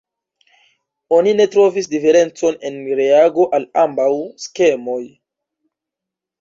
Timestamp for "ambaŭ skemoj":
3.85-5.01